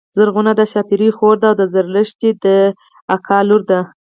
[0.15, 2.45] زرغونه د ښاپيرې خور ده او د زرلښتی د
[3.27, 3.79] ترور لور ده